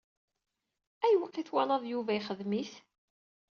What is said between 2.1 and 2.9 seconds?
ixeddem-it?